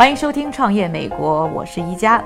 [0.00, 2.24] 欢迎收听《创业美国》，我是一佳。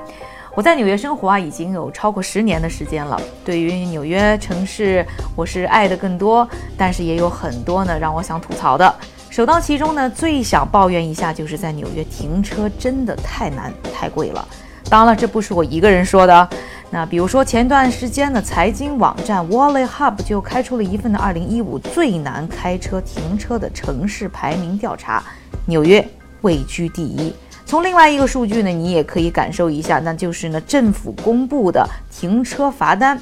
[0.53, 3.21] 我在纽约生活啊，已经有超过十年的时间了。
[3.43, 6.47] 对于纽约城市，我是爱的更多，
[6.77, 8.95] 但是也有很多呢让我想吐槽的。
[9.29, 14.47] 首当其冲呢，最想抱怨一下，就是在纽约停车真的太难、太贵了。
[14.89, 16.49] 当然了，这不是我一个人说的。
[16.89, 25.21] 那比如说前段时间的财经网站 Wallet Hub 就开出了一份的2015最难开车停车的城市排名调查，
[25.65, 26.07] 纽约
[26.39, 27.33] 位居第一。
[27.65, 33.19] 从另外一个数据呢，你也可以感受一下，那就是呢政府公布的停车罚单，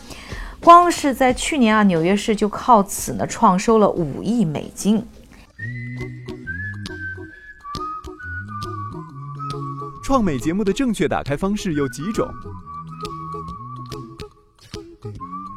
[0.60, 5.04] 光是在去年啊，纽约市就靠此呢创收了五亿美金。
[10.04, 12.28] 创美节目的正确打开方式有几种？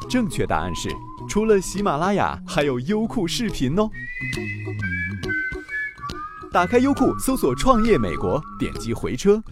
[0.08, 0.88] 正确答案是，
[1.28, 3.90] 除了喜马拉雅，还有优酷视频哦。
[6.56, 9.42] 打开优酷，搜索“创业美国”，点击回车。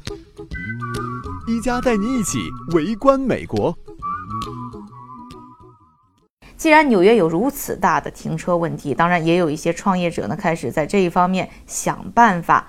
[1.46, 2.38] 一加带你一起
[2.72, 3.77] 围观美国。
[6.56, 12.66] 既然纽约有如此大的停车问题，当然也有一些创业者呢开始在这一方面想办法。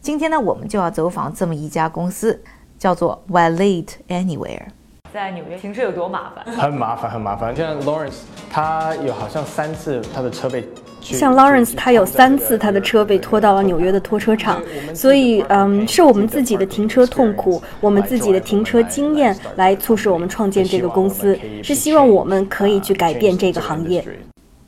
[0.00, 2.42] 今天呢，我们就要走访这么一家公司，
[2.78, 4.68] 叫做 Valet Anywhere。
[5.12, 6.56] 在纽约停车有多麻烦？
[6.56, 7.54] 很麻烦，很麻烦。
[7.54, 10.66] 像 Lawrence，他有好像三次他的车被。
[11.12, 14.62] 像 Lawrence，他有三次他的车被拖到了纽约的拖车场，
[14.94, 24.02] 所以，嗯，是我们自己的停车痛苦，我们自己的停车经验来促使我们创建这个公司，是希望我们可以去改变这个行业。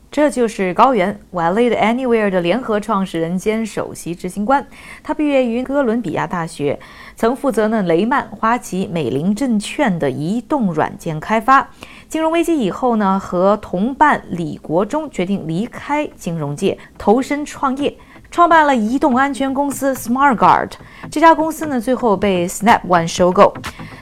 [0.09, 4.65] 这就是高原 Valet Anywhere 的联合创始人兼首席执行官，
[5.03, 6.79] 他毕业于哥伦比亚大学，
[7.15, 11.69] 曾负责呢雷曼、花旗、美林证券的移动软件开发。
[12.09, 17.93] 金融危机以后呢，和同伴李国忠决定离开金融界，投身创业，
[18.31, 20.71] 创办了移动安全公司 SmartGuard。
[21.11, 23.53] 这家公司呢，最后被 Snap One 收购。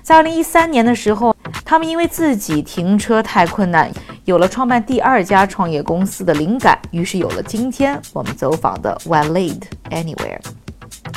[0.04, 3.92] 在二零一三年的时候，他们因为自己停车太困难，
[4.26, 10.38] 有了创办第二家创业公司的灵感，于是有了今天我们走访的 Valet Anywhere。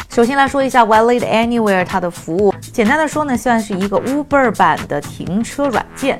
[0.09, 6.19] 首先来说一下 Valet Anywhere 它的服务，简单的说呢，算是一个 Uber 版的停车软件。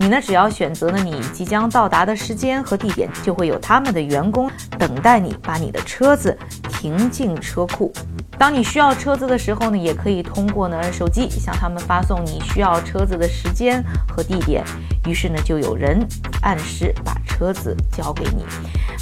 [0.00, 6.34] 你呢，只要选择了你即将到达的时间和地点，就会有他们的员工等待你把你的车子
[6.70, 7.92] 停进车库。
[8.38, 14.64] 当你需要车子的时候呢，也可以通过呢手机向他们发送你需要车子的时间和地点，
[15.06, 16.02] 于是呢就有人
[16.40, 18.46] 按时把车子交给你。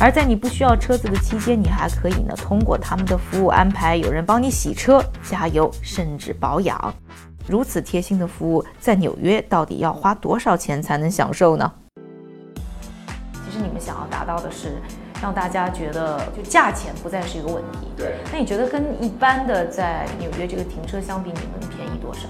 [0.00, 6.92] 而在你不需要车子的期间，你还可以呢通过他们的服务安排有人帮你洗车、加油，甚至保养。
[7.48, 11.72] 如此贴心的服务，在纽约到底要花多少钱才能享受呢？
[13.44, 14.74] 其实你们想要达到的是。
[15.20, 17.88] 让大家觉得就价钱不再是一个问题。
[17.96, 18.18] 对。
[18.32, 22.28] 那你觉得跟一般的在纽约这个停车相比，你们便宜多少？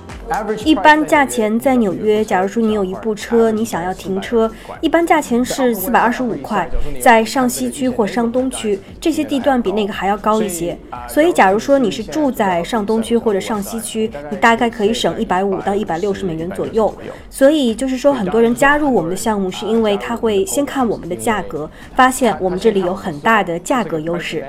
[0.64, 4.50] 一般价钱在纽约，假如说你有一部车，你想要停车，
[4.80, 6.68] 一般价钱是四百二十五块。
[7.00, 10.76] 在上西区或上东区这些地段比那个还要高一些。
[11.06, 16.92] 所以，假如说你是住在上东区或者上西区，你大概可以省一百五到一百六十美元左右。
[17.28, 22.78] 所以就是说，很多人加入我们的项目，是因为他会先看我们的价格，发现我们这里。
[22.78, 24.46] 有很大的价格优势。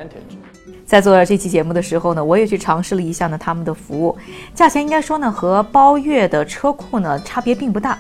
[0.89, 4.17] 在做这期节目的时候呢，我也去尝试了一下呢他们的服务，
[4.55, 7.95] 价钱应该说呢和包月的车库呢差别并不大，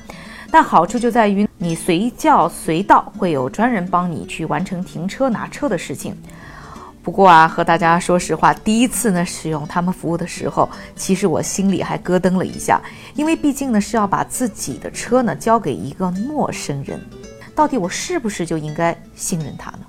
[0.49, 6.17] 但好处就在于你随叫随到，会有专人帮你去完成停车拿车的事情。
[7.03, 12.81] 不过啊，和大家说实话，第一次呢使用他们服务的时候，其实我心里还咯噔了一下，
[13.13, 16.99] 因为毕竟呢是要把自己的车呢交给一个陌生人，
[17.53, 19.79] 到底我是不是就应该信任他呢？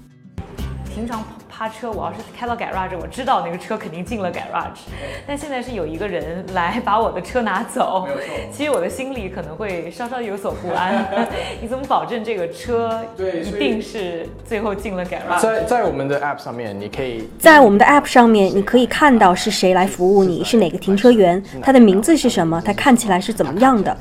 [0.94, 1.24] 平常
[1.60, 4.80] 趴车，我要是开到 garage，我知道那个车肯定进了 garage。
[5.26, 8.08] 但现在是有一个人来把我的车拿走，
[8.50, 11.06] 其实我的心里可能会稍稍有所不安。
[11.60, 15.42] 你怎么保证这个车一定是最后进了 garage？
[15.42, 23.94] 在在我们的 app 上面，你可以在我们的 app 上面，你可以看到是谁来服务你，是哪个停车员，他的名字是什么，他看起来是怎么样的。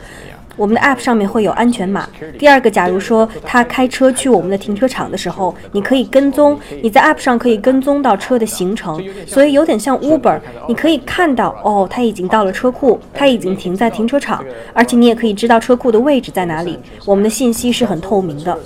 [0.60, 2.06] 我们的 App 上面会有安全码。
[2.38, 16.78] 第二个，假如说他开车去我们的停车场的时候，你可以跟踪，你在 App 上可以跟踪到车的行程，所以有点像 Uber，你可以看到哦，他已经到了车库，他已经停在停车场，而且你也可以知道车库的位置在哪里。
[17.06, 18.58] 我们的信息是很透明的。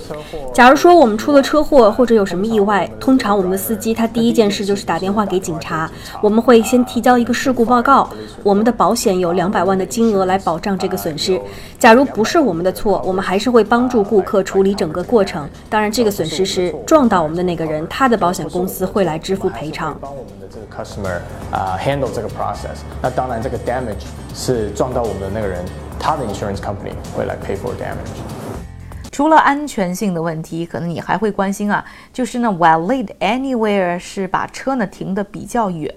[0.52, 5.88] 假如说我们出了车祸或者有什么意外，通常我们的司机他第一件事就是打电话给警察，
[6.20, 8.10] 我们会先提交一个事故报告，
[8.42, 11.40] 我们的保险有两百万的金额来保障这个损失。
[11.84, 15.46] 假如不是我们的错，我们还是会帮助顾客处理整个过程。
[15.68, 19.94] 当然，这个损失是撞到我们的那个人，他的保险公司会来支付赔偿。
[20.00, 21.18] 帮我们的这个 customer
[21.54, 22.78] 啊 handle 这个 process。
[23.02, 25.62] 那当然，这个 damage 是撞到我们的那个人，
[26.00, 28.16] 他的 insurance company 会来 pay for damage。
[29.12, 31.84] 除了安全性的问题，可能你还会关心啊，
[32.14, 35.94] 就是呢，valet anywhere 是把车呢停得比较远，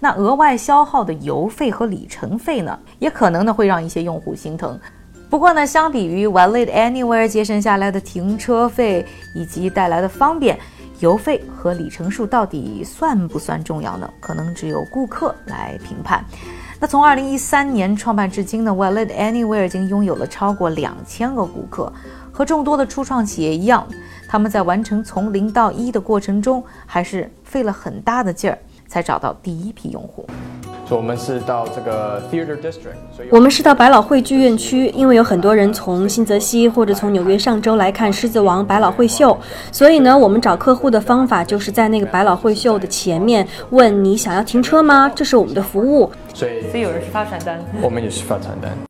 [0.00, 4.80] 那额外消耗的油费和里程费呢，也可能呢会让一些用户心疼。
[5.28, 10.58] 不过呢，相比于 valet anywhere 节省下来的停车费以及带来的方便，
[11.00, 14.08] 油费和里程数到底算不算重要呢？
[14.20, 16.24] 可能只有顾客来评判。
[16.78, 21.92] 那从2013年创办至今呢，valet anywhere 已经拥有了超过两千个顾客。
[22.32, 23.86] 和众多的初创企业一样，
[24.28, 30.26] 他们在完成从零到一的过程中，还是费了很大的劲儿，才找到第一批用户。
[30.88, 39.36] 所以我们是到这个 Theater District，我们是到百老汇剧院区，因为有很多人从新泽西或者从纽约上周来看《狮子王》百老汇秀，
[39.72, 45.10] 所以呢，我们找客户的方法就是在那个百老汇秀的前面问你想要停车吗？
[45.12, 46.08] 这是我们的服务。
[46.32, 48.85] 所以所以有人是发传单，我们也是发传单。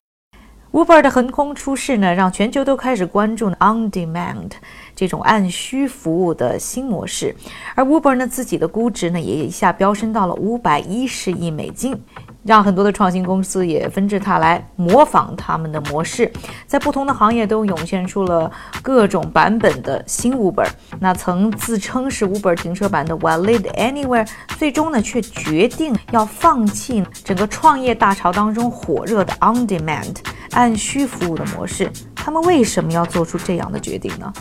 [0.77, 4.51] Uber 的横空出世呢，让全球都开始关注 On Demand
[4.95, 7.35] 这种按需服务的新模式，
[7.75, 11.99] 而 Uber 呢自己的估值呢也一下飙升到了五百一十亿美金。
[12.47, 16.33] 让很多的创新公司也纷至沓来模仿他们的模式，
[16.67, 18.51] 在不同的行业都涌现出了
[18.83, 20.69] 各种版本的新 Uber。
[21.01, 30.15] 那曾自称是 Uber 停车版的 Valet Anywhere，最终呢却决定要放弃整个创业大潮当中火热的 On Demand
[30.53, 31.91] 按需服务的模式。
[32.15, 34.33] 他们为什么要做出这样的决定呢？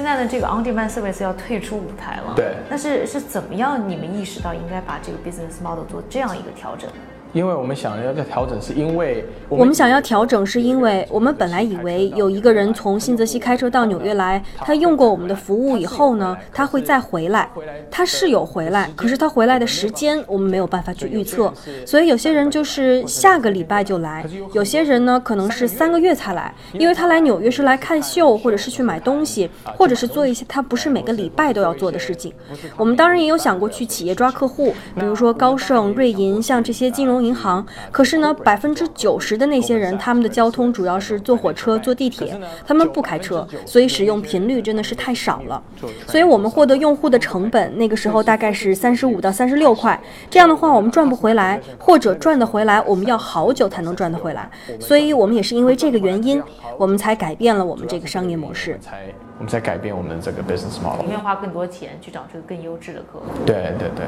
[0.00, 2.32] 现在的，这个 On Demand Service 要退出舞台了。
[2.34, 2.54] 对。
[2.70, 3.86] 但是是怎么样？
[3.86, 6.88] 你们意识到应该把这个 business model 做这样一个调整？
[7.32, 17.48] 因为我们想要在调整，是因为我们想要调整，是因为我们本来以为有一个人从新泽西开车到纽约来，他用过我们的服务以后呢，他会再回来。
[17.88, 21.52] 他是有回来，可是他回来的时间我们没有办法去预测。
[21.86, 32.32] 所以有些人就是下个礼拜就来，有些人呢可能是三个月才来，因为他来纽约是来看秀，或者是去买东西，或者是做一些他不是每个礼拜都要做的事情。
[32.76, 37.19] 我们当然也有想过去企业抓客户，比如说高盛、瑞银，像这些金融。
[37.20, 45.62] 银行，可是呢，百分之九十的那些人，他们的交通主要是坐火车、坐地铁，他们不开车，所以使用频率真的是太少了。
[46.06, 50.00] 所以我们获得用户的成本，那个时候大概是三十五到三十六块。
[50.28, 54.50] 这样的话，我们赚不回来，或者赚得回来，我们要好久才能赚得回来。
[54.78, 56.42] 所以我们也是因为这个原因，
[56.76, 58.78] 我们才改变了我们这个商业模式。
[58.80, 59.02] 才
[59.38, 60.98] 我们才改变我们的这个 business model。
[60.98, 63.24] 我们要花更多钱去找这个更优质的客户。
[63.46, 64.04] 对对对。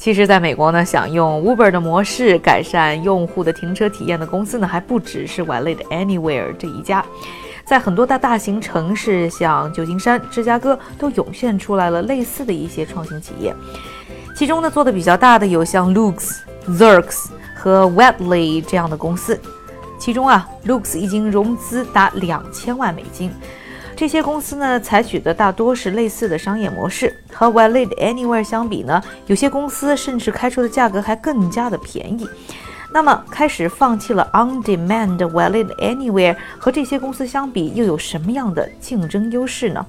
[0.00, 7.04] 其实，在美国呢，想用 Uber 的模式改善用户的停车体验的公司呢，还不只是 w a l e t Anywhere 这一家，
[7.66, 13.54] 在很多的大型城市，像旧金山、芝加哥，都涌现出来了类似的一些创新企业。
[14.34, 19.38] 其中呢，做的比较大的有像 Lux、Zerx 和 Webly 这样的公司。
[19.98, 23.30] 其中啊，Lux 已经融资达两千万美金。
[24.00, 27.14] 这些公司呢，采取的大多是类似的商业模式。
[27.30, 32.26] 和 Valet Anywhere 相比呢，有些公司甚至开出的价格还更加的便宜。
[32.90, 39.84] 那么，开始放弃了 On Demand Valet Anywhere 和这些公司相比，又有什么样的竞争优势呢？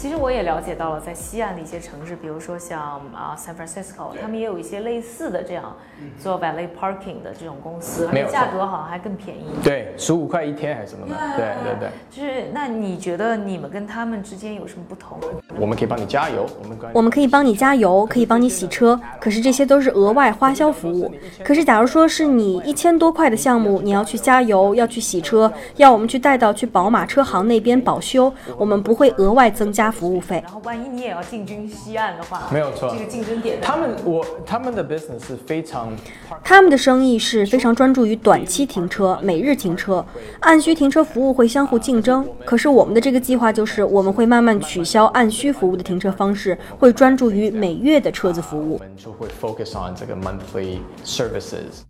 [0.00, 2.80] 其实我也了解到了，在西岸的一些城市，比如说像
[3.12, 5.74] 啊 San Francisco，他们也有一些类似的这样
[6.22, 9.46] 做 valet parking 的这种公司，而且价格好像还更便宜。
[9.60, 11.14] 对，十五块一天还是什么的。
[11.36, 11.88] 对对对。
[12.08, 15.18] 就是那你觉得你们跟他们之间有什么不同？
[15.58, 21.12] 我们可以帮你加油，我们我们可以帮你加油，可以帮你洗车，可是这些都是额外花销服务。
[21.42, 29.87] 可是假如说是你一千多块的项目，你要去加油，要去洗车，要我们去带到去宝马车行那边保修，我们不会额外增加。
[29.88, 30.40] 加服务费。
[30.44, 35.96] 然后万一你也要进军西岸的话，没有错这个竞争点他们我他们的 business 是非常
[36.44, 40.04] 他们的生意是非常专注于短期停车、每日停车，
[40.40, 42.26] 按需停车服务会相互竞争。
[42.44, 48.78] 可是我们的这个计划就是，我们会慢慢取消按需服务的停车方式，会专注于每月的车子服务我务。
[48.78, 51.82] 们就会 focus on 这个 monthly services。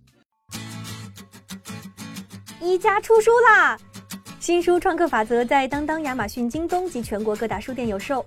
[2.61, 3.79] 一家出书啦！
[4.41, 8.25] 新书《创客法则》在当当、亚马逊、京东及全国各大书店有售。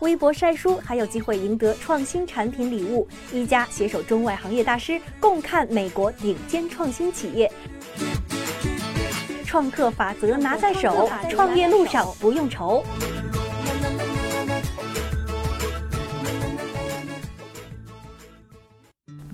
[0.00, 3.06] 微博晒书还有机会赢得创新产品礼物。
[3.30, 7.52] 一家携手中外行业大师，共看美国顶尖创新企业。
[9.44, 12.82] 创客法则拿在手，创业路上不用愁。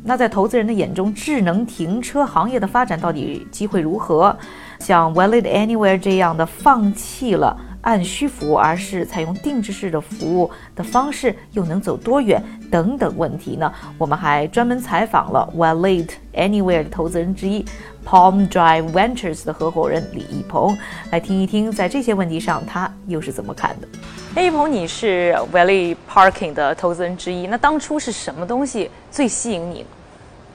[0.02, 4.36] 那在投资人的眼中，智能停车行业的发展到底机会如何？
[4.78, 12.42] 像 Valid Anywhere 这样的放弃了按需服务，而是采用定制式的服务的方式，又能走多远？
[12.70, 13.72] 等等问题呢？
[13.96, 17.64] 我们还专门采访了 Valid Anywhere 的投资人之一
[18.04, 20.76] Palm Drive Ventures 的合伙人李一鹏，
[21.10, 23.88] 来听一听在这些问题上他又是怎么看的。
[24.34, 29.86] 哎，一鹏，你是 Valid Parking 的投资人之一，那当初是什么东西最吸引你呢？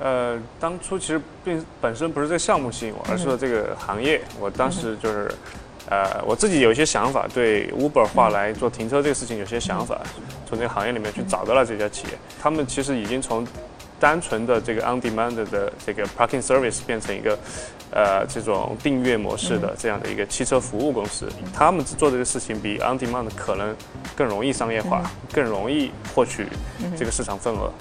[0.03, 4.19] 呃，当初其实并本身不是这个项目吸引我，而是说这个行业。
[4.37, 5.31] 我当时就是，
[5.89, 10.01] 呃，我自己有一些想法，对 Uber 化来做停车这个事情有些想法，
[10.45, 12.17] 从这个行业里面去找到了这家企业。
[12.41, 13.47] 他们其实已经从
[13.99, 17.37] 单纯的这个 on demand 的这个 parking service 变成一个，
[17.91, 21.27] 呃，这种订阅模式的这样的一个汽车服务公司。
[21.53, 23.75] 他们做这个事情比 on demand 可能
[24.15, 26.47] 更容易商业化，更容易获取
[26.97, 27.71] 这个市场份额。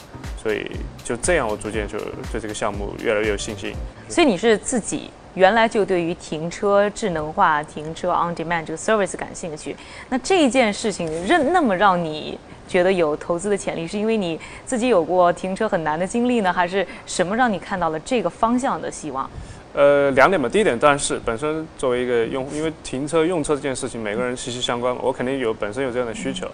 [0.42, 0.70] 所以
[1.04, 1.98] 就这样，我逐渐就
[2.30, 3.72] 对这个项目越来越有信心。
[4.08, 9.76] 所以你是自己原来就对于停车智能化、停车 on demand 这个 service 感兴趣。
[10.08, 12.36] 那这件事情让那么让你
[12.68, 19.28] 觉得有投资的潜力，是因为你自己有过停车很难的经历呢，还是什么让你看到了这个方向的希望？
[19.74, 20.48] 呃，两点吧。
[20.48, 26.46] 第一点当然是本身作为一个用户，因为停车用车这件事情每个人息息相关嘛，我肯定有本身有这样的需求。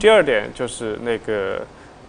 [0.00, 1.60] 第二点就是那个，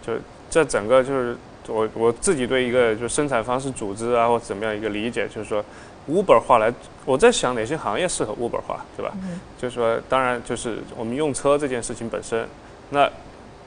[0.04, 0.14] 就
[0.50, 1.36] 这整个就是
[1.68, 5.64] 我我自己对一个就生产方式组织啊或怎么样一个理解，就是说
[6.10, 6.74] Uber 化来，
[7.04, 9.12] 我在想哪些行业适合 Uber 化，对吧？
[9.60, 12.48] 就是说，当然就是我们用车这件事情本身，
[12.90, 13.08] 那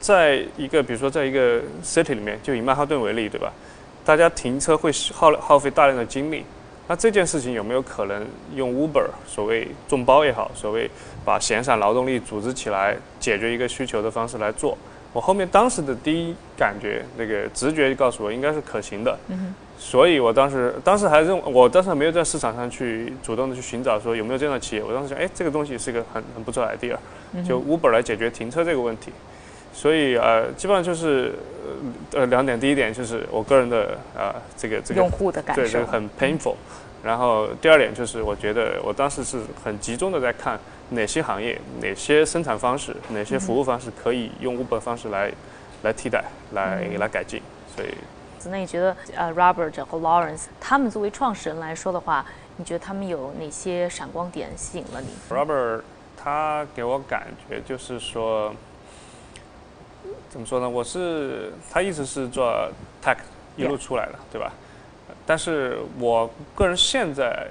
[0.02, 3.50] 在一个比如说在一个 city 里面，就以曼哈顿为例，对吧？
[4.04, 6.44] 大家停车会耗耗费大量的精力。
[6.88, 10.90] 那这件事情有没有可能用 Uber 所谓众包也好，所谓
[11.24, 14.76] 把闲散劳动力组织起来解决一个需求的方式来做？
[15.12, 19.16] 我后面当时的第一感觉，那个直觉告诉我应该是可行的。
[19.78, 24.82] 所以我当时当时还认为，我当时还没有在市场上去主动的去寻找说有没有这样的企业。
[24.82, 26.96] 我当时想，哎，这个东西是一个很很不错的 idea，
[27.46, 29.12] 就 Uber 来解决停车这个问题。
[29.72, 31.34] 所以呃，基本上就是
[32.12, 36.54] 呃呃两点，第一点就是我个人的呃这个这个用户的感受对这个很 painful。
[37.02, 40.56] 然后第二点就是，我觉得我当时是很集中的在看
[40.90, 45.32] 哪些行业、哪些生产方式、哪些服务方式可以用 Uber 方式来
[45.82, 47.42] 来替代、来来改进。
[47.74, 47.88] 所以
[48.44, 52.24] 那你觉得呃，Robert 和 Lawrence 他们作为创始人来说的话，
[52.56, 55.80] 你觉得他们有哪些闪光点吸引了你？Robert
[56.16, 58.54] 他给我感觉就是说，
[60.32, 60.66] 怎么说呢？
[60.66, 62.50] 我是他一直是做
[63.04, 63.18] tech
[63.54, 64.50] 一路出来的，对吧？
[65.26, 67.46] 但是我个人现在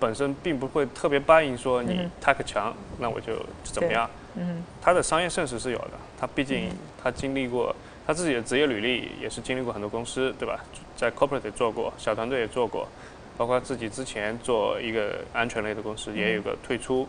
[0.00, 4.08] 本身并不会特别 buy in 说你 tech 强，那我就怎么样？
[4.36, 6.70] 嗯他的商业现实是有的，他毕竟
[7.02, 10.58] 他经历过他自己的职业履历，也是经历过很多公司，对吧？
[10.96, 12.88] 在 corporate 也做过，小团队也做过，
[13.36, 17.06] 包括自己之前做一个安全类的公司，也有个退出。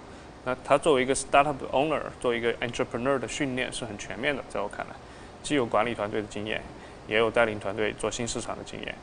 [0.47, 4.95] 那他作为一个 startup owner，作为一个 entrepreneur 的训练是很全面的，在我看来，
[5.43, 6.61] 既有管理团队的经验，
[7.05, 8.95] 也有带领团队做新市场的经验。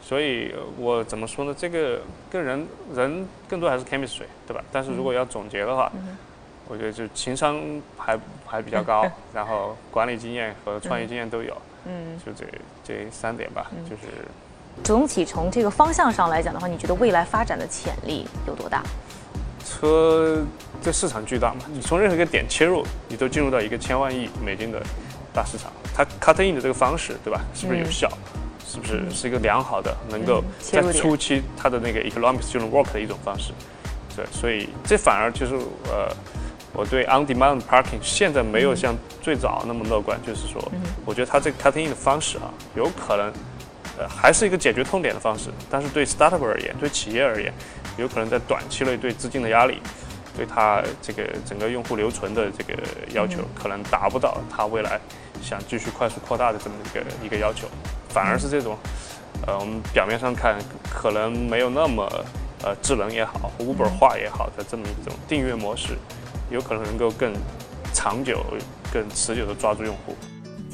[0.00, 1.54] 所以呃我怎么说呢？
[1.58, 2.00] 这个
[2.30, 4.64] 跟人人更多还是 chemistry，对吧？
[4.72, 5.92] 但是如果要总结的话，
[6.66, 7.60] 我觉得就情商
[7.98, 12.46] 还还比较高， 然后管理经验和创业经验都有，嗯，就这
[12.82, 14.02] 这三点吧，就是
[14.82, 18.82] 总体从这个方向上来讲的话，你觉得未来发展的潜力有多大？
[19.66, 20.38] 车
[20.80, 24.80] 这市场巨大嘛，你从任何一个点切入，你都进入到一个千万亿美金的
[25.34, 25.72] 大市场。
[25.94, 27.40] 它 cut in 的这个方式，对吧？
[27.52, 28.08] 是不是有效？
[28.68, 33.52] 是不是是一个良好的，能够在初期它的那个 economics 就能 work 的一种方式？
[34.14, 35.54] 对，所以这反而就是
[35.88, 36.14] 呃，
[36.72, 40.62] 我对 on demand parking 现在没有像最早那么乐观，就是说，
[41.04, 43.32] 我觉得它这个 cutting in 的方式啊，有可能
[43.98, 47.52] 呃还是一个解决痛点的方式，但是对 startup 而言，对企业而言，
[47.96, 49.80] 有可能在短期内对资金的压力，
[50.36, 52.74] 对它这个整个用户留存的这个
[53.12, 55.00] 要求，可能达不到它未来
[55.42, 57.66] 想继续快速扩大的这么一个一个要求，
[58.08, 58.76] 反而是这种，
[59.46, 60.56] 呃，我们表面上看
[60.90, 62.06] 可能没有那么
[62.62, 65.96] 呃智能也好，Uber 化也好的这么一种订阅模式，
[66.50, 67.32] 有可能能够更
[67.94, 68.44] 长久、
[68.92, 70.14] 更持久的抓住用户。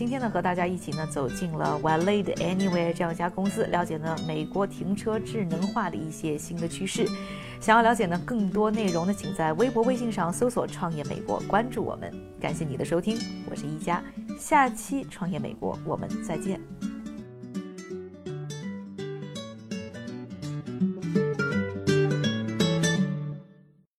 [0.02, 7.06] 今天呢，和大家一起呢走进了 Valet Anywhere 这样一家公司，了解呢美国停车智能化的一些新的趋势。
[7.61, 12.12] 想要了解呢更多内容呢，请在微博、微信上搜索“创业美国”，关注我们。
[12.40, 13.16] 感谢你的收听，
[13.49, 14.02] 我是一佳，
[14.37, 16.91] 下期创业美国我们再见。